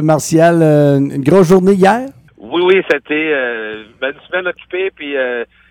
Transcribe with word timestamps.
Martial, 0.00 0.62
une 0.62 1.24
grosse 1.24 1.48
journée 1.48 1.72
hier? 1.72 2.08
Oui, 2.38 2.62
oui, 2.64 2.82
c'était 2.88 3.32
une 3.32 4.20
semaine 4.28 4.46
occupée, 4.46 4.92
puis 4.94 5.14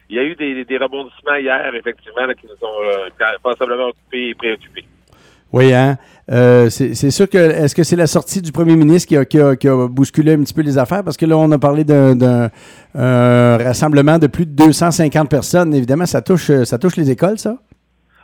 il 0.09 0.15
y 0.15 0.19
a 0.19 0.23
eu 0.23 0.35
des, 0.35 0.77
rebondissements 0.77 1.35
hier, 1.35 1.73
effectivement, 1.73 2.27
qui 2.33 2.45
nous 2.45 2.67
ont 2.67 3.39
passablement 3.41 3.87
occupés 3.87 4.29
et 4.29 4.35
préoccupés. 4.35 4.83
Oui, 5.53 5.73
hein? 5.73 5.95
Euh, 6.29 6.69
c'est 6.69 7.09
sûr 7.09 7.29
que 7.29 7.37
est-ce 7.37 7.73
que 7.73 7.83
c'est 7.83 7.95
la 7.95 8.05
sortie 8.05 8.41
du 8.41 8.51
premier 8.51 8.75
ministre 8.75 9.23
qui 9.23 9.69
a, 9.69 9.87
bousculé 9.87 10.33
un 10.33 10.43
petit 10.43 10.53
peu 10.53 10.61
les 10.61 10.77
affaires? 10.77 11.05
Parce 11.05 11.15
que 11.15 11.25
là, 11.25 11.37
on 11.37 11.49
a 11.53 11.57
parlé 11.57 11.85
d'un 11.85 12.49
rassemblement 12.93 14.19
de 14.19 14.27
plus 14.27 14.45
de 14.45 14.51
250 14.51 15.29
personnes. 15.29 15.73
Évidemment, 15.73 16.05
ça 16.05 16.21
touche 16.21 16.51
ça 16.63 16.77
touche 16.77 16.97
les 16.97 17.09
écoles, 17.09 17.39
ça? 17.39 17.57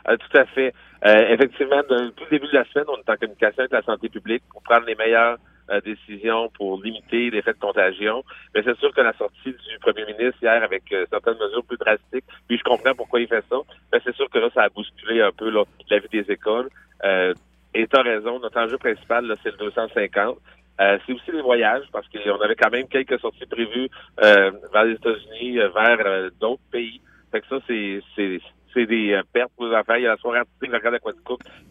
Euh, 0.08 0.16
tout 0.18 0.38
à 0.38 0.44
fait. 0.44 0.74
Euh, 1.06 1.32
effectivement, 1.32 1.80
depuis 1.88 2.24
le 2.30 2.38
début 2.38 2.52
de 2.52 2.58
la 2.58 2.64
semaine, 2.66 2.84
on 2.88 2.96
est 2.96 3.10
en 3.10 3.16
communication 3.16 3.60
avec 3.60 3.72
la 3.72 3.82
santé 3.82 4.10
publique 4.10 4.42
pour 4.50 4.62
prendre 4.62 4.86
les 4.86 4.94
meilleures 4.94 5.38
décisions 5.84 6.50
pour 6.50 6.82
limiter 6.82 7.30
l'effet 7.30 7.52
de 7.52 7.58
contagion. 7.58 8.24
Mais 8.54 8.62
c'est 8.62 8.76
sûr 8.78 8.92
que 8.94 9.00
la 9.00 9.12
sortie 9.14 9.52
du 9.52 9.78
premier 9.80 10.04
ministre 10.06 10.42
hier 10.42 10.62
avec 10.62 10.82
certaines 11.10 11.38
mesures 11.38 11.64
plus 11.64 11.78
drastiques, 11.78 12.24
puis 12.48 12.58
je 12.58 12.62
comprends 12.62 12.94
pourquoi 12.94 13.20
il 13.20 13.28
fait 13.28 13.44
ça, 13.50 13.56
mais 13.92 14.00
c'est 14.04 14.14
sûr 14.14 14.28
que 14.30 14.38
là, 14.38 14.48
ça 14.54 14.62
a 14.64 14.68
bousculé 14.68 15.20
un 15.20 15.32
peu 15.32 15.50
la 15.50 15.98
vie 15.98 16.08
des 16.10 16.30
écoles. 16.32 16.68
Euh, 17.04 17.34
et 17.74 17.86
tu 17.88 17.98
as 17.98 18.02
raison, 18.02 18.38
notre 18.38 18.58
enjeu 18.58 18.78
principal, 18.78 19.34
c'est 19.42 19.50
le 19.50 19.58
250. 19.58 20.38
Euh, 20.80 20.98
c'est 21.06 21.12
aussi 21.12 21.32
les 21.32 21.42
voyages, 21.42 21.84
parce 21.92 22.06
qu'on 22.08 22.40
avait 22.40 22.56
quand 22.56 22.70
même 22.70 22.88
quelques 22.88 23.18
sorties 23.20 23.46
prévues 23.46 23.88
euh, 24.22 24.52
vers 24.72 24.84
les 24.84 24.94
États-Unis, 24.94 25.58
euh, 25.58 25.68
vers 25.70 26.06
euh, 26.06 26.30
d'autres 26.40 26.62
pays. 26.70 27.00
Fait 27.32 27.40
que 27.40 27.46
ça, 27.48 27.56
c'est, 27.66 28.00
c'est, 28.14 28.40
c'est 28.72 28.86
des 28.86 29.20
pertes 29.32 29.52
pour 29.56 29.66
les 29.66 29.74
affaires. 29.74 29.98
Il 29.98 30.04
y 30.04 30.06
a 30.06 30.10
la 30.10 30.16
soirée 30.16 30.40
de 30.62 30.70
la 30.70 30.78
Grande 30.78 30.98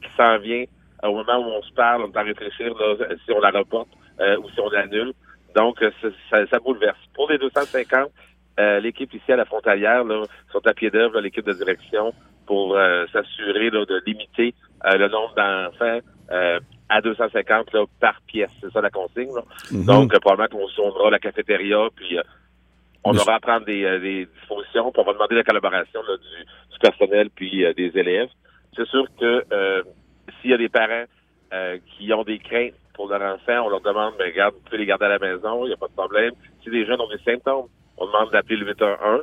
qui 0.02 0.10
s'en 0.16 0.38
vient 0.40 0.66
au 1.04 1.14
moment 1.14 1.38
où 1.38 1.52
on 1.52 1.62
se 1.62 1.74
parle, 1.74 2.04
on 2.04 2.20
en 2.20 2.24
réfléchir 2.24 2.74
là, 2.76 2.96
si 3.26 3.32
on 3.32 3.40
la 3.40 3.52
reporte 3.52 3.90
ou 4.20 4.50
si 4.50 4.60
on 4.60 4.70
l'annule. 4.70 5.14
Donc, 5.56 5.84
ça, 6.30 6.46
ça, 6.48 6.60
bouleverse. 6.60 6.98
Pour 7.14 7.30
les 7.30 7.38
250, 7.38 8.10
l'équipe 8.82 9.14
ici 9.14 9.32
à 9.32 9.36
la 9.36 9.45
frontalière 9.45 10.04
là, 10.04 10.23
sont 10.52 10.66
à 10.66 10.73
pied 10.73 10.90
d'œuvre, 10.90 11.20
l'équipe 11.20 11.45
de 11.45 11.54
direction, 11.54 12.14
pour 12.45 12.78
s'assurer 13.12 13.70
de 13.70 14.02
limiter 14.06 14.54
euh, 14.86 14.98
le 14.98 15.08
nombre 15.08 15.34
d'enfants 15.36 16.00
euh, 16.32 16.60
à 16.90 17.02
250 17.02 17.72
là, 17.73 17.86
par 18.02 18.20
pièce. 18.28 18.52
C'est 18.60 18.72
ça 18.72 18.82
la 18.82 18.90
consigne. 18.90 19.32
Mhm. 19.72 19.86
Donc, 19.86 20.14
euh, 20.14 20.20
probablement 20.20 20.66
qu'on 20.66 20.67
sondera 20.70 21.10
la 21.10 21.20
cafétéria, 21.20 21.88
puis 21.95 22.17
on 23.06 23.16
aura 23.16 23.36
à 23.36 23.40
prendre 23.40 23.66
des, 23.66 24.00
des, 24.00 24.26
dispositions, 24.26 24.92
puis 24.92 25.02
on 25.02 25.06
va 25.06 25.14
demander 25.14 25.36
la 25.36 25.44
collaboration 25.44 26.02
du, 26.02 26.80
personnel 26.82 27.30
puis 27.34 27.64
des 27.78 27.92
élèves. 27.98 28.28
C'est 28.76 28.86
sûr 28.88 29.06
que 29.17 29.45
s'il 30.44 30.52
y 30.52 30.53
a 30.53 30.58
des 30.58 30.69
parents 30.69 31.05
qui 31.97 32.11
ont 32.11 32.23
des 32.23 32.39
craintes 32.39 32.73
pour 32.94 33.08
leur 33.08 33.22
enfant, 33.22 33.66
on 33.66 33.69
leur 33.69 33.81
demande, 33.81 34.13
mais 34.17 34.25
regarde, 34.25 34.55
vous 34.55 34.61
pouvez 34.61 34.80
les 34.80 34.86
garder 34.86 35.05
à 35.05 35.09
la 35.09 35.19
maison, 35.19 35.66
il 35.66 35.69
n'y 35.69 35.73
a 35.73 35.77
pas 35.77 35.88
de 35.88 35.94
problème. 35.94 36.31
Si 36.63 36.69
des 36.69 36.86
jeunes 36.86 37.02
ont 37.02 37.09
des 37.09 37.23
symptômes, 37.23 37.67
on 37.97 38.05
demande 38.05 38.31
d'appeler 38.31 38.58
le 38.58 38.67
811. 38.67 39.21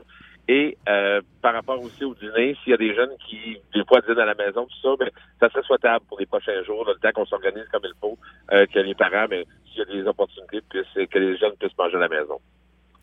Et 0.49 0.77
euh, 0.89 1.21
par 1.43 1.55
rapport 1.55 1.81
aussi 1.81 2.05
au 2.05 2.15
dîner, 2.15 2.57
s'il 2.63 2.73
y 2.73 2.75
a 2.75 2.77
des 2.77 2.95
jeunes 2.95 3.13
qui, 3.29 3.59
des 3.73 3.85
fois, 3.87 4.01
dînent 4.01 4.19
à 4.19 4.25
la 4.25 4.35
maison, 4.35 4.67
tout 4.67 4.81
ça, 4.83 4.97
ben, 4.99 5.09
ça 5.39 5.49
serait 5.51 5.63
souhaitable 5.63 6.05
pour 6.09 6.19
les 6.19 6.27
prochains 6.27 6.63
jours, 6.65 6.85
le 6.85 6.95
temps 6.95 7.13
qu'on 7.15 7.27
s'organise 7.27 7.67
comme 7.71 7.83
il 7.85 7.93
faut, 8.01 8.19
euh, 8.53 8.67
que 8.67 8.81
les 8.81 8.95
parents, 8.95 9.27
mais 9.31 9.45
ben, 9.45 9.47
s'il 9.69 9.79
y 9.79 9.83
a 9.83 10.03
des 10.03 10.09
opportunités, 10.09 10.61
puissent, 10.69 11.09
que 11.09 11.19
les 11.19 11.37
jeunes 11.37 11.53
puissent 11.61 11.79
manger 11.79 11.97
à 11.97 12.01
la 12.01 12.09
maison. 12.09 12.41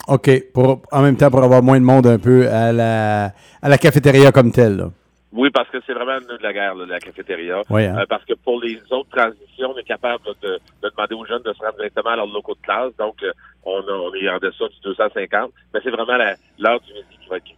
OK. 0.09 0.29
En 0.91 1.01
même 1.01 1.15
temps, 1.15 1.29
pour 1.29 1.43
avoir 1.43 1.63
moins 1.63 1.79
de 1.79 1.85
monde 1.85 2.07
un 2.07 2.19
peu 2.19 2.49
à 2.49 2.73
la, 2.73 3.31
à 3.61 3.69
la 3.69 3.77
cafétéria 3.77 4.31
comme 4.31 4.51
telle. 4.51 4.87
Oui, 5.33 5.49
parce 5.49 5.69
que 5.69 5.77
c'est 5.85 5.93
vraiment 5.93 6.19
de 6.19 6.41
la 6.41 6.53
guerre, 6.53 6.75
la 6.75 6.99
cafétéria. 6.99 7.61
Oui, 7.69 7.85
hein. 7.85 7.97
euh, 7.99 8.05
parce 8.07 8.23
que 8.23 8.33
pour 8.33 8.61
les 8.61 8.81
autres 8.91 9.09
transitions, 9.09 9.73
on 9.75 9.77
est 9.77 9.83
capable 9.83 10.23
de, 10.41 10.59
demander 10.81 11.15
aux 11.15 11.25
jeunes 11.25 11.43
de 11.43 11.53
se 11.53 11.59
rendre 11.59 11.75
directement 11.75 12.11
à 12.11 12.15
leurs 12.15 12.27
locaux 12.27 12.55
de 12.55 12.61
classe. 12.61 12.95
Donc, 12.97 13.21
euh, 13.23 13.31
on, 13.65 13.83
on 13.89 14.13
est 14.13 14.29
en 14.29 14.37
dessous 14.37 14.69
du 14.69 14.79
250. 14.83 15.51
Mais 15.73 15.79
c'est 15.83 15.91
vraiment 15.91 16.17
l'heure 16.57 16.79
du 16.81 16.93
midi 16.93 17.17
qui 17.21 17.29
va 17.29 17.37
être 17.37 17.43
critique. 17.43 17.56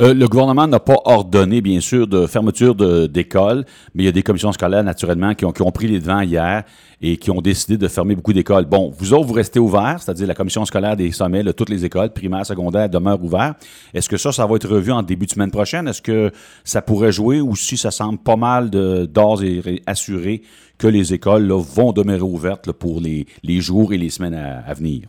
Euh, 0.00 0.14
le 0.14 0.28
gouvernement 0.28 0.66
n'a 0.66 0.80
pas 0.80 0.96
ordonné, 1.04 1.60
bien 1.60 1.80
sûr, 1.80 2.06
de 2.06 2.26
fermeture 2.26 2.74
d'écoles, 2.74 3.66
mais 3.94 4.04
il 4.04 4.06
y 4.06 4.08
a 4.08 4.12
des 4.12 4.22
commissions 4.22 4.50
scolaires, 4.50 4.82
naturellement, 4.82 5.34
qui 5.34 5.44
ont, 5.44 5.52
pris 5.72 5.88
les 5.88 5.98
devants 5.98 6.22
hier 6.22 6.62
et 7.02 7.18
qui 7.18 7.30
ont 7.30 7.42
décidé 7.42 7.76
de 7.76 7.86
fermer 7.86 8.14
beaucoup 8.14 8.32
d'écoles. 8.32 8.64
Bon, 8.64 8.90
vous 8.96 9.12
autres, 9.12 9.26
vous 9.26 9.34
restez 9.34 9.58
ouverts, 9.58 10.00
c'est-à-dire 10.00 10.26
la 10.26 10.34
commission 10.34 10.64
scolaire 10.64 10.96
des 10.96 11.10
sommets, 11.12 11.42
de 11.42 11.52
toutes 11.52 11.68
les 11.68 11.84
écoles, 11.84 12.14
primaires, 12.14 12.46
secondaires, 12.46 12.88
demeurent 12.88 13.22
ouvertes. 13.22 13.62
Est-ce 13.92 14.08
que 14.08 14.16
ça, 14.16 14.32
ça 14.32 14.46
va 14.46 14.56
être 14.56 14.68
revu 14.68 14.90
en 14.90 15.02
début 15.02 15.26
de 15.26 15.32
semaine 15.32 15.50
prochaine? 15.50 15.86
Est-ce 15.86 16.00
que 16.00 16.30
ça 16.64 16.80
pourrait 16.80 17.12
jouer 17.12 17.42
ou 17.42 17.54
si 17.54 17.76
ça 17.76 17.90
semble 17.90 18.18
pas 18.18 18.36
mal 18.36 18.70
d'ores 18.70 19.42
et 19.42 19.82
assuré 19.86 20.40
que 20.78 20.86
les 20.86 21.12
écoles 21.12 21.52
vont 21.52 21.92
demeurer 21.92 22.22
ouvertes 22.22 22.72
pour 22.72 23.02
les, 23.02 23.26
jours 23.60 23.92
et 23.92 23.98
les 23.98 24.08
semaines 24.08 24.34
à, 24.34 24.72
venir? 24.72 25.02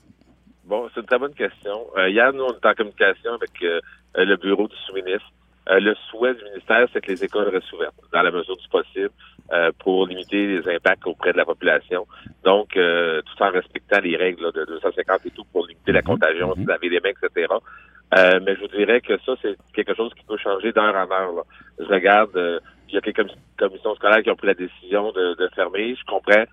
Bon, 0.66 0.88
c'est 0.94 1.00
une 1.00 1.08
très 1.08 1.20
bonne 1.20 1.34
question. 1.34 1.88
Euh, 1.98 2.10
hier, 2.10 2.32
nous, 2.34 2.44
on 2.44 2.52
est 2.52 2.66
en 2.66 2.74
communication 2.74 3.32
avec 3.34 3.52
euh, 3.64 3.80
le 4.16 4.36
bureau 4.36 4.68
du 4.68 4.76
sous-ministre. 4.86 5.32
Euh, 5.70 5.80
le 5.80 5.96
souhait 6.10 6.34
du 6.34 6.44
ministère, 6.44 6.88
c'est 6.92 7.02
que 7.02 7.12
les 7.12 7.24
écoles 7.24 7.50
restent 7.50 7.72
ouvertes 7.72 7.94
dans 8.12 8.24
la 8.24 8.32
mesure 8.32 8.58
du 8.58 8.68
possible 8.68 9.12
euh, 9.54 9.72
pour 9.80 10.08
limiter 10.08 10.48
les 10.48 10.76
impacts 10.76 11.06
auprès 11.06 11.34
de 11.34 11.38
la 11.38 11.46
population. 11.46 12.08
Donc, 12.44 12.70
tout 12.74 13.44
en 13.44 13.52
respectant 13.52 14.00
les 14.02 14.18
règles 14.18 14.52
de 14.54 14.66
250 14.66 15.26
et 15.28 15.32
tout 15.32 15.46
pour 15.52 15.68
limiter 15.68 15.92
la 15.92 16.00
mhm. 16.00 16.08
contagion, 16.08 16.54
mm 16.56 16.68
laver 16.68 16.90
les 16.90 17.00
mains, 17.00 17.12
etc. 17.12 17.54
mais 18.44 18.56
je 18.56 18.62
vous 18.62 18.68
dirais 18.68 19.02
que 19.02 19.18
ça, 19.26 19.34
c'est 19.42 19.56
quelque 19.74 19.94
chose 19.96 20.12
qui 20.16 20.24
peut 20.26 20.38
changer 20.38 20.72
d'heure 20.72 20.96
en 20.96 21.12
heure. 21.12 21.46
Je 21.80 21.86
regarde, 21.86 22.62
il 22.90 22.96
y 22.96 22.98
a 22.98 23.02
quelques 23.02 23.28
commissions 23.58 23.96
scolaires 23.96 24.24
qui 24.24 24.32
ont 24.32 24.36
pris 24.36 24.48
la 24.48 24.54
décision 24.56 25.12
de, 25.12 25.36
de 25.36 25.48
fermer. 25.56 25.96
Je 25.96 26.06
comprends, 26.06 26.44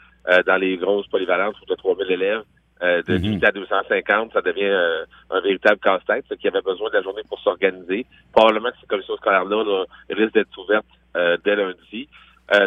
dans 0.46 0.56
les 0.56 0.76
grosses 0.76 1.08
polyvalentes 1.08 1.56
où 1.56 1.64
il 1.66 1.70
y 1.70 1.72
a 1.72 1.76
3000 1.76 2.10
élèves, 2.10 2.42
euh, 2.82 3.02
de 3.02 3.14
limiter 3.14 3.46
mhm. 3.46 3.48
à 3.48 3.52
250, 3.52 4.32
ça 4.32 4.40
devient 4.40 4.62
euh, 4.64 5.04
un 5.30 5.40
véritable 5.40 5.80
casse-tête, 5.80 6.24
qui 6.38 6.46
avait 6.46 6.60
besoin 6.60 6.88
de 6.90 6.94
la 6.94 7.02
journée 7.02 7.22
pour 7.28 7.40
s'organiser. 7.40 8.06
Probablement 8.32 8.70
que 8.70 8.76
ces 8.80 8.86
commissions 8.86 9.16
scolaires-là 9.16 9.64
là, 9.64 9.84
risquent 10.10 10.34
d'être 10.34 10.58
ouvertes 10.58 10.86
euh, 11.16 11.36
dès 11.44 11.56
lundi. 11.56 12.08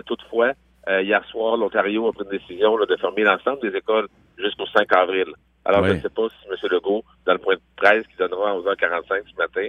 toutefois, 0.05 0.51
hier 0.87 1.23
soir, 1.25 1.55
l'Ontario 1.57 2.07
a 2.07 2.11
pris 2.11 2.25
une 2.25 2.37
décision 2.37 2.77
de 2.77 2.95
fermer 2.97 3.23
l'ensemble 3.23 3.61
des 3.61 3.77
écoles 3.77 4.07
jusqu'au 4.37 4.65
5 4.65 4.93
avril. 4.95 5.27
Alors, 5.63 5.85
je 5.85 5.93
ne 5.93 5.99
sais 5.99 6.09
pas 6.09 6.27
si 6.27 6.49
M. 6.49 6.69
Legault, 6.71 7.03
dans 7.25 7.33
le 7.33 7.39
point 7.39 7.55
de 7.55 7.61
presse 7.77 8.05
qui 8.07 8.17
donnera 8.17 8.51
à 8.51 8.55
11h45 8.55 9.23
ce 9.31 9.37
matin, 9.37 9.67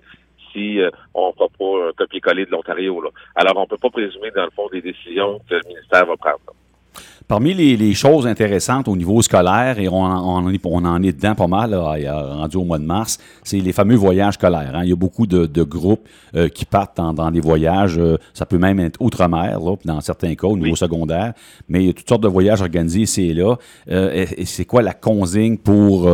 si 0.53 0.81
on 1.15 1.29
ne 1.29 1.33
fera 1.33 1.49
pas 1.57 1.89
un 1.89 1.93
copier-coller 1.93 2.47
de 2.47 2.51
l'Ontario. 2.51 3.03
Alors, 3.37 3.57
on 3.57 3.63
ne 3.63 3.67
peut 3.67 3.77
pas 3.77 3.91
présumer, 3.91 4.31
dans 4.33 4.45
le 4.45 4.51
fond, 4.51 4.69
des 4.73 4.83
décisions 4.83 5.39
que 5.49 5.55
le 5.55 5.69
ministère 5.69 6.07
va 6.07 6.17
prendre. 6.17 6.53
Parmi 7.33 7.55
les, 7.55 7.95
choses 7.95 8.27
intéressantes 8.27 8.89
au 8.89 8.97
niveau 8.97 9.23
scolaire, 9.23 9.79
et 9.79 9.89
on, 9.89 10.03
en 10.03 11.03
est 11.03 11.13
dedans 11.13 11.35
pas 11.35 11.47
mal, 11.47 11.75
rendu 11.75 12.59
au 12.59 12.65
mois 12.65 12.79
de 12.79 12.85
mars, 12.85 13.19
c'est 13.43 13.59
les 13.59 13.73
fameux 13.73 13.97
voyages 13.97 14.35
scolaires. 14.35 14.73
Hein. 14.75 14.83
Il 14.85 14.91
y 14.91 14.93
a 14.93 14.97
beaucoup 14.97 15.27
de, 15.27 15.63
groupes 15.63 16.07
euh, 16.35 16.49
qui 16.49 16.67
partent 16.67 16.99
dans, 16.99 17.31
des 17.31 17.41
voyages, 17.41 17.99
euh, 17.99 18.19
ça 18.35 18.45
peut 18.45 18.59
même 18.59 18.81
être 18.81 19.01
outre-mer, 19.01 19.59
dans 19.85 20.01
certains 20.03 20.35
cas, 20.35 20.47
au 20.47 20.59
niveau 20.59 20.77
secondaire, 20.77 21.33
mais 21.69 21.85
il 21.85 21.87
y 21.87 21.89
a 21.89 21.93
toutes 21.95 22.09
sortes 22.09 22.23
de 22.23 22.29
voyages 22.29 22.61
organisés 22.61 23.01
ici 23.01 23.31
et 23.31 23.35
là. 23.35 23.57
Euh, 23.91 24.11
et, 24.13 24.45
c'est 24.45 24.67
quoi 24.67 24.83
la 24.83 24.93
consigne 24.93 25.57
pour, 25.57 26.11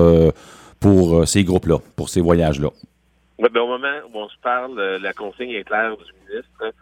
pour 0.79 1.27
ces 1.27 1.43
groupes-là, 1.43 1.79
pour 1.97 2.09
ces 2.09 2.21
voyages-là? 2.21 2.69
Ben, 3.41 3.61
au 3.61 3.67
moment 3.67 3.89
où 4.13 4.19
on 4.19 4.29
se 4.29 4.39
parle, 4.41 4.81
la 5.03 5.13
consigne 5.13 5.51
est 5.51 5.65
claire 5.65 5.97
du 5.97 6.05
ministre 6.21 6.75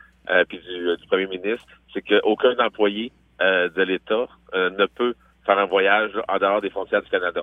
puis 0.49 0.59
du, 0.59 0.97
du 0.97 1.07
premier 1.07 1.27
ministre, 1.27 1.65
c'est 1.95 2.03
qu'aucun 2.03 2.55
employé 2.59 3.13
de 3.41 3.83
l'État 3.83 4.27
euh, 4.55 4.71
ne 4.71 4.87
peut 4.87 5.15
faire 5.45 5.59
un 5.59 5.67
voyage 5.67 6.13
en 6.29 6.39
dehors 6.39 6.61
des 6.61 6.71
frontières 6.71 7.03
du 7.03 7.11
Canada. 7.11 7.43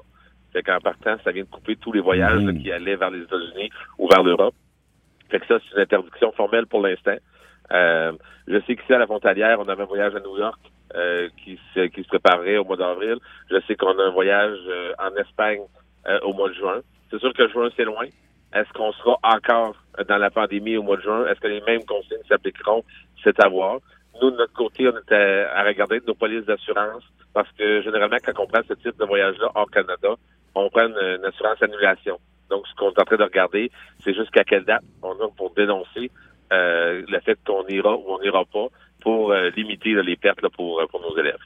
Fait 0.51 0.63
qu'en 0.63 0.79
partant, 0.79 1.15
ça 1.23 1.31
vient 1.31 1.43
de 1.43 1.49
couper 1.49 1.75
tous 1.75 1.91
les 1.91 1.99
voyages 1.99 2.45
qui 2.61 2.71
allaient 2.71 2.95
vers 2.95 3.09
les 3.09 3.21
États-Unis 3.21 3.69
ou 3.97 4.07
vers 4.07 4.23
l'Europe. 4.23 4.55
Fait 5.29 5.39
que 5.39 5.47
ça, 5.47 5.57
c'est 5.59 5.75
une 5.75 5.81
interdiction 5.81 6.31
formelle 6.33 6.67
pour 6.67 6.81
l'instant. 6.81 7.15
Euh, 7.71 8.11
je 8.47 8.59
sais 8.67 8.75
qu'ici 8.75 8.93
à 8.93 8.99
la 8.99 9.07
Frontalière, 9.07 9.59
on 9.59 9.67
avait 9.67 9.83
un 9.83 9.87
voyage 9.87 10.15
à 10.15 10.19
New 10.19 10.37
York 10.37 10.59
qui, 11.43 11.59
se, 11.73 11.87
qui 11.87 12.03
se 12.03 12.07
préparerait 12.07 12.57
au 12.57 12.65
mois 12.65 12.77
d'avril. 12.77 13.17
Je 13.49 13.59
sais 13.67 13.75
qu'on 13.75 13.97
a 13.97 14.03
un 14.03 14.11
voyage 14.11 14.59
en 14.99 15.15
Espagne 15.15 15.61
au 16.21 16.33
mois 16.33 16.49
de 16.49 16.53
juin. 16.53 16.81
C'est 17.09 17.19
sûr 17.19 17.33
que 17.33 17.47
juin, 17.47 17.69
c'est 17.75 17.85
loin. 17.85 18.05
Est-ce 18.53 18.71
qu'on 18.73 18.91
sera 18.93 19.17
encore 19.23 19.75
dans 20.07 20.17
la 20.17 20.29
pandémie 20.29 20.77
au 20.77 20.83
mois 20.83 20.97
de 20.97 21.01
juin? 21.01 21.25
Est-ce 21.25 21.39
que 21.39 21.47
les 21.47 21.61
mêmes 21.61 21.83
consignes 21.85 22.23
s'appliqueront? 22.29 22.83
C'est 23.23 23.43
à 23.43 23.47
voir. 23.47 23.79
Nous, 24.21 24.31
de 24.31 24.37
notre 24.37 24.53
côté, 24.53 24.87
on 24.87 24.97
était 24.97 25.45
à 25.53 25.63
regarder 25.63 25.99
nos 26.07 26.13
polices 26.13 26.45
d'assurance 26.45 27.03
parce 27.33 27.51
que 27.53 27.81
généralement, 27.81 28.17
quand 28.23 28.39
on 28.39 28.47
prend 28.47 28.61
ce 28.67 28.73
type 28.73 28.97
de 28.97 29.05
voyage-là 29.05 29.51
hors 29.55 29.69
Canada, 29.69 30.15
on 30.55 30.69
prend 30.69 30.87
une, 30.87 31.25
assurance 31.25 31.61
annulation. 31.61 32.19
Donc, 32.49 32.67
ce 32.67 32.75
qu'on 32.75 32.91
est 32.91 32.99
en 32.99 33.05
train 33.05 33.17
de 33.17 33.23
regarder, 33.23 33.71
c'est 34.03 34.13
jusqu'à 34.13 34.43
quelle 34.43 34.65
date 34.65 34.83
on 35.01 35.13
a 35.13 35.29
pour 35.35 35.53
dénoncer 35.55 36.11
euh, 36.51 37.03
le 37.07 37.19
fait 37.21 37.39
qu'on 37.45 37.65
ira 37.67 37.95
ou 37.95 38.03
on 38.07 38.19
n'ira 38.19 38.45
pas 38.45 38.67
pour 39.01 39.31
euh, 39.31 39.49
limiter 39.55 39.95
les 40.03 40.15
pertes 40.15 40.47
pour, 40.49 40.81
pour 40.89 41.01
nos 41.01 41.17
élèves. 41.17 41.39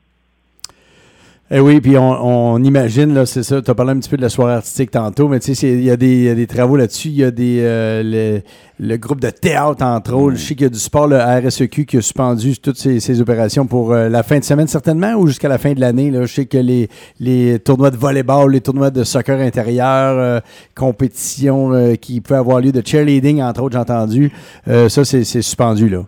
Eh 1.49 1.61
oui, 1.61 1.79
puis 1.79 1.97
on, 1.97 2.57
imagine, 2.61 3.13
là, 3.13 3.25
c'est 3.25 3.41
ça, 3.41 3.61
tu 3.61 3.71
as 3.71 3.73
parlé 3.73 3.93
un 3.93 3.99
petit 3.99 4.09
peu 4.09 4.17
de 4.17 4.21
la 4.21 4.27
soirée 4.27 4.55
artistique 4.55 4.91
tantôt, 4.91 5.29
mais 5.29 5.39
tu 5.39 5.55
sais, 5.55 5.69
il 5.69 5.81
y, 5.81 5.89
a 5.89 5.95
des 5.95 6.45
travaux 6.45 6.75
là-dessus, 6.75 7.07
il 7.07 7.15
y 7.15 7.23
a 7.23 7.31
des, 7.31 7.61
euh, 7.61 8.41
le, 8.79 8.97
groupe 8.97 9.21
de 9.21 9.29
théâtre, 9.29 9.81
entre 9.81 10.13
autres, 10.13 10.35
je 10.35 10.41
sais 10.41 10.55
qu'il 10.55 10.63
y 10.63 10.65
a 10.65 10.69
du 10.69 10.77
sport, 10.77 11.07
le 11.07 11.15
RSEQ, 11.15 11.85
qui 11.85 11.95
a 11.95 12.01
suspendu 12.01 12.59
toutes 12.59 12.75
ces, 12.75 13.21
opérations 13.21 13.65
pour 13.65 13.93
euh, 13.93 14.09
la 14.09 14.23
fin 14.23 14.39
de 14.39 14.43
semaine 14.43 14.67
certainement, 14.67 15.13
ou 15.13 15.27
jusqu'à 15.27 15.47
la 15.47 15.57
fin 15.57 15.71
de 15.71 15.79
l'année, 15.79 16.11
là, 16.11 16.23
je 16.23 16.33
sais 16.33 16.47
que 16.47 16.57
les, 16.57 16.89
les 17.21 17.59
tournois 17.59 17.91
de 17.91 17.97
volleyball, 17.97 18.51
les 18.51 18.59
tournois 18.59 18.89
de 18.89 19.05
soccer 19.05 19.39
intérieur, 19.39 20.17
euh, 20.19 20.39
compétition 20.75 21.95
qui 21.95 22.19
peut 22.19 22.35
avoir 22.35 22.59
lieu 22.59 22.73
de 22.73 22.85
cheerleading, 22.85 23.41
entre 23.41 23.63
autres, 23.63 23.75
j'ai 23.75 23.79
entendu, 23.79 24.31
ça, 24.65 25.05
c'est 25.05 25.23
suspendu, 25.23 25.87
là. 25.87 26.03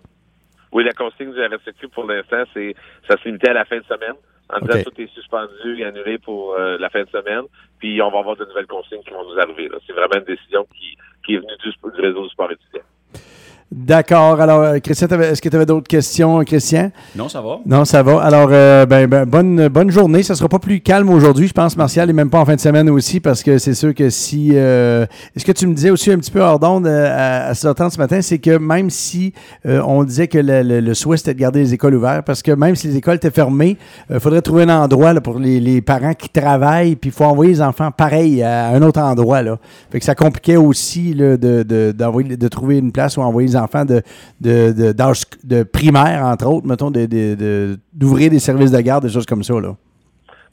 Oui, 0.73 0.83
la 0.83 0.91
consigne 0.91 1.31
du 1.31 1.39
RSEQ, 1.39 1.87
pour 1.95 2.03
l'instant, 2.03 2.43
c'est 2.53 2.75
ça 3.07 3.15
se 3.17 3.23
limitait 3.25 3.51
à 3.51 3.53
la 3.53 3.63
fin 3.63 3.77
de 3.77 3.85
semaine 3.85 4.15
en 4.49 4.59
disant 4.59 4.83
tout 4.83 5.01
est 5.01 5.13
suspendu 5.13 5.79
et 5.79 5.85
annulé 5.85 6.17
pour 6.17 6.53
euh, 6.53 6.77
la 6.79 6.89
fin 6.89 7.03
de 7.03 7.09
semaine. 7.09 7.43
Puis 7.79 8.01
on 8.01 8.09
va 8.09 8.19
avoir 8.19 8.35
de 8.35 8.45
nouvelles 8.45 8.67
consignes 8.67 9.03
qui 9.03 9.11
vont 9.11 9.23
nous 9.23 9.39
arriver. 9.39 9.69
C'est 9.85 9.93
vraiment 9.93 10.15
une 10.15 10.35
décision 10.35 10.65
qui, 10.73 10.97
qui 11.25 11.35
est 11.35 11.37
venue 11.37 11.57
du, 11.63 11.69
du 11.69 12.01
réseau 12.01 12.23
du 12.23 12.29
sport 12.29 12.51
étudiant. 12.51 12.83
D'accord. 13.71 14.41
Alors, 14.41 14.61
euh, 14.61 14.79
Christian, 14.79 15.07
est-ce 15.07 15.43
que 15.43 15.47
tu 15.47 15.55
avais 15.55 15.67
d'autres 15.67 15.87
questions, 15.87 16.43
Christian? 16.43 16.89
Non, 17.15 17.29
ça 17.29 17.39
va. 17.39 17.59
Non, 17.67 17.85
ça 17.85 18.01
va. 18.01 18.19
Alors, 18.19 18.49
euh, 18.51 18.87
ben, 18.87 19.05
ben, 19.05 19.25
bonne, 19.25 19.67
bonne 19.67 19.91
journée. 19.91 20.23
Ça 20.23 20.33
sera 20.33 20.49
pas 20.49 20.57
plus 20.57 20.81
calme 20.81 21.07
aujourd'hui, 21.11 21.47
je 21.47 21.53
pense, 21.53 21.77
Martial, 21.77 22.09
et 22.09 22.13
même 22.13 22.31
pas 22.31 22.39
en 22.39 22.45
fin 22.45 22.55
de 22.55 22.59
semaine 22.59 22.89
aussi, 22.89 23.19
parce 23.19 23.43
que 23.43 23.59
c'est 23.59 23.75
sûr 23.75 23.93
que 23.93 24.09
si... 24.09 24.53
Euh, 24.53 25.05
est-ce 25.35 25.45
que 25.45 25.51
tu 25.51 25.67
me 25.67 25.75
disais 25.75 25.91
aussi 25.91 26.11
un 26.11 26.17
petit 26.17 26.31
peu 26.31 26.41
hors 26.41 26.57
d'onde 26.57 26.87
à, 26.87 27.49
à 27.49 27.53
6h30 27.53 27.91
ce 27.91 27.99
matin, 27.99 28.21
c'est 28.23 28.39
que 28.39 28.57
même 28.57 28.89
si 28.89 29.33
on 29.63 30.03
disait 30.03 30.27
que 30.27 30.39
le, 30.41 30.93
souhait, 30.95 31.17
c'était 31.17 31.35
de 31.35 31.39
garder 31.39 31.59
les 31.59 31.73
écoles 31.75 31.93
ouvertes, 31.93 32.25
parce 32.25 32.41
que 32.41 32.51
même 32.51 32.75
si 32.75 32.87
les 32.87 32.97
écoles 32.97 33.17
étaient 33.17 33.29
fermées, 33.29 33.77
il 34.09 34.19
faudrait 34.19 34.41
trouver 34.41 34.63
un 34.63 34.81
endroit 34.81 35.13
là, 35.13 35.21
pour 35.21 35.37
les, 35.37 35.81
parents 35.81 36.15
qui 36.15 36.29
travaillent, 36.29 36.95
puis 36.95 37.11
il 37.11 37.13
faut 37.13 37.25
envoyer 37.25 37.53
les 37.53 37.61
enfants 37.61 37.91
pareil 37.91 38.41
à 38.41 38.69
un 38.69 38.81
autre 38.81 38.99
endroit. 38.99 39.43
Là. 39.43 39.59
Fait 39.91 39.99
que 39.99 40.05
ça 40.05 40.15
compliquait 40.15 40.57
aussi 40.57 41.13
là, 41.13 41.37
de, 41.37 41.61
de, 41.61 41.91
de, 41.91 42.47
trouver 42.47 42.79
une 42.79 42.91
place 42.91 43.15
où 43.17 43.21
envoyer 43.21 43.47
les 43.47 43.58
enfants 43.59 43.85
de, 43.85 44.01
de, 44.41 44.93
de, 45.43 45.63
primaire, 45.63 46.23
entre 46.23 46.47
autres, 46.47 46.67
mettons, 46.67 46.91
d'ouvrir 46.91 48.31
des 48.31 48.39
services 48.39 48.71
de 48.71 48.81
garde, 48.81 49.03
des 49.03 49.11
choses 49.11 49.25
comme 49.25 49.43
ça, 49.43 49.59
là. 49.59 49.75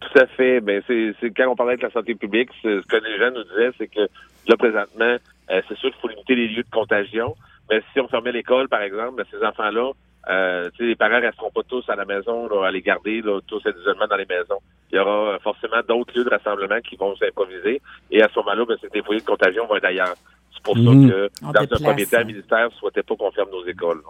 Tout 0.01 0.19
à 0.19 0.27
fait. 0.27 0.61
Ben, 0.61 0.83
c'est, 0.87 1.15
quand 1.37 1.49
on 1.49 1.57
parlait 1.57 1.77
de 1.77 1.83
la 1.83 1.91
santé 1.91 2.15
publique, 2.15 2.51
ce 2.63 2.81
que 2.87 2.97
les 2.97 3.19
gens 3.19 3.31
nous 3.35 3.45
disaient, 3.45 3.71
c'est 3.79 3.89
que 3.89 4.09
là, 4.49 4.57
présentement, 4.57 5.17
euh, 5.51 5.63
c'est 5.69 5.77
sûr 5.79 5.91
qu'il 5.91 6.01
faut 6.01 6.09
limiter 6.09 6.35
les 6.35 6.49
lieux 6.49 6.63
de 6.63 6.71
contagion. 6.71 7.35
Mais 7.71 7.83
si 7.93 8.01
on 8.01 8.09
fermait 8.09 8.33
l'école, 8.33 8.69
par 8.69 8.83
exemple, 8.83 9.17
ben, 9.17 9.25
ces 9.31 9.45
enfants-là, 9.45 9.93
euh, 10.29 10.71
les 10.81 10.97
parents 10.97 11.21
resteront 11.21 11.51
pas 11.51 11.63
tous 11.69 11.89
à 11.89 11.95
la 11.95 12.05
maison 12.05 12.49
à 12.63 12.71
les 12.71 12.83
garder 12.83 13.23
tous 13.47 13.63
individuellement 13.65 14.07
dans 14.09 14.17
les 14.17 14.27
maisons. 14.27 14.59
Il 14.91 14.97
y 14.97 14.99
aura 14.99 15.39
forcément 15.39 15.81
d'autres 15.87 16.17
lieux 16.17 16.25
de 16.25 16.31
rassemblement 16.31 16.81
qui 16.81 16.97
vont 16.97 17.15
s'improviser. 17.17 17.81
Et 18.11 18.23
à 18.23 18.29
ce 18.29 18.39
moment-là, 18.41 18.65
ben, 18.67 18.77
des 18.93 19.03
foyers 19.03 19.21
de 19.21 19.27
contagion 19.27 19.67
vont 19.67 19.77
être 19.77 19.85
ailleurs. 19.85 20.17
C'est 20.57 20.63
pour 20.63 20.75
ça 20.77 20.81
mhm. 20.81 21.11
que, 21.11 21.29
dans 21.43 21.61
un 21.61 21.67
premier 21.67 22.07
temps, 22.07 22.19
le 22.19 22.25
ministère 22.25 22.67
ne 22.67 22.75
souhaitait 22.75 23.03
pas 23.03 23.15
qu'on 23.15 23.31
ferme 23.31 23.49
nos 23.51 23.67
écoles. 23.67 24.01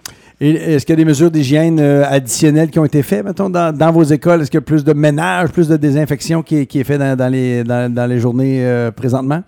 est-ce 0.40 0.86
qu'il 0.86 0.92
y 0.92 0.98
a 0.98 1.02
des 1.02 1.04
mesures 1.04 1.30
d'hygiène 1.30 1.80
euh, 1.80 2.04
additionnelles 2.06 2.70
qui 2.70 2.78
ont 2.78 2.84
été 2.84 3.02
faites, 3.02 3.24
mettons, 3.24 3.50
dans, 3.50 3.92
vos 3.92 4.04
écoles? 4.04 4.42
Est-ce 4.42 4.50
qu'il 4.50 4.60
y 4.60 4.62
a 4.62 4.66
plus 4.66 4.84
de 4.84 4.92
ménage, 4.92 5.52
plus 5.52 5.68
de 5.68 5.76
désinfection 5.76 6.42
qui 6.42 6.56
est, 6.60 6.84
fait 6.84 6.98
dans, 6.98 7.32
les, 7.32 7.64
dans, 7.64 8.08
les 8.08 8.18
journées 8.18 8.66
euh, 8.66 8.90
présentement? 8.90 9.42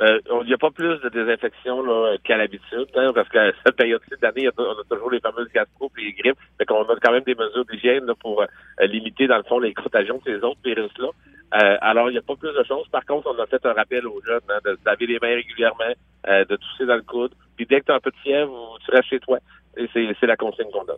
Euh, 0.00 0.18
il 0.42 0.46
n'y 0.46 0.54
a 0.54 0.58
pas 0.58 0.70
plus 0.70 0.98
de 1.02 1.08
désinfection 1.10 1.84
qu'à 2.24 2.38
l'habitude, 2.38 2.86
hein, 2.96 3.12
parce 3.14 3.28
qu'à 3.28 3.52
cette 3.64 3.76
période-ci 3.76 4.14
d'année, 4.22 4.48
on 4.56 4.62
a 4.62 4.84
toujours 4.88 5.10
les 5.10 5.20
fameuses 5.20 5.48
gastro 5.54 5.90
et 5.98 6.04
les 6.04 6.12
grippes. 6.12 6.38
Fait 6.56 6.64
qu'on 6.64 6.82
a 6.82 6.96
quand 7.02 7.12
même 7.12 7.24
des 7.24 7.34
mesures 7.34 7.66
d'hygiène 7.70 8.06
pour 8.20 8.42
limiter, 8.80 9.26
dans 9.26 9.36
le 9.36 9.42
fond, 9.42 9.58
les 9.58 9.74
contagions 9.74 10.20
de 10.24 10.32
ces 10.32 10.44
autres 10.44 10.60
virus-là. 10.64 11.08
Euh, 11.54 11.76
alors, 11.80 12.08
il 12.08 12.12
n'y 12.12 12.18
a 12.18 12.22
pas 12.22 12.36
plus 12.36 12.52
de 12.52 12.64
choses. 12.66 12.86
Par 12.92 13.04
contre, 13.04 13.28
on 13.34 13.42
a 13.42 13.46
fait 13.46 13.64
un 13.66 13.72
rappel 13.72 14.06
aux 14.06 14.20
jeunes 14.24 14.40
hein, 14.48 14.58
de 14.64 14.72
se 14.72 14.88
laver 14.88 15.06
les 15.06 15.18
mains 15.20 15.34
régulièrement, 15.34 15.94
euh, 16.28 16.44
de 16.44 16.56
tousser 16.56 16.86
dans 16.86 16.94
le 16.96 17.02
coude. 17.02 17.32
Puis 17.56 17.66
dès 17.68 17.80
que 17.80 17.86
tu 17.86 17.92
as 17.92 17.96
un 17.96 18.00
peu 18.00 18.10
de 18.10 18.16
fièvre, 18.22 18.78
tu 18.84 18.90
restes 18.92 19.08
chez 19.08 19.20
toi. 19.20 19.38
C'est 19.76 20.26
la 20.26 20.36
consigne 20.36 20.70
qu'on 20.72 20.84
donne. 20.84 20.96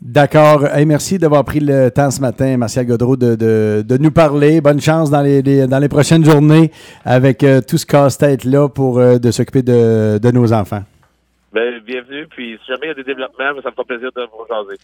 D'accord. 0.00 0.64
merci 0.86 1.18
d'avoir 1.18 1.44
pris 1.44 1.60
le 1.60 1.90
temps 1.90 2.10
ce 2.10 2.20
matin, 2.20 2.58
Martial 2.58 2.84
Godreau, 2.84 3.16
de, 3.16 3.34
de, 3.34 3.96
nous 3.96 4.10
parler. 4.10 4.60
Bonne 4.60 4.80
chance 4.80 5.10
dans 5.10 5.22
les, 5.22 5.42
dans 5.66 5.78
les 5.78 5.88
prochaines 5.88 6.24
journées 6.24 6.70
avec 7.04 7.42
euh, 7.42 7.60
tout 7.66 7.78
ce 7.78 7.86
casse-tête-là 7.86 8.68
pour 8.68 8.98
de 8.98 9.30
s'occuper 9.30 9.62
de, 9.62 10.18
de 10.18 10.30
nos 10.30 10.52
enfants. 10.52 10.82
Ben, 11.52 11.80
bienvenue. 11.80 12.26
Puis 12.26 12.58
si 12.62 12.66
jamais 12.66 12.86
il 12.86 12.88
y 12.88 12.90
a 12.90 12.94
des 12.94 13.04
développements, 13.04 13.60
ça 13.62 13.70
me 13.70 13.74
fera 13.74 13.84
plaisir 13.84 14.10
de 14.14 14.22
vous 14.22 14.46
jaser. 14.46 14.78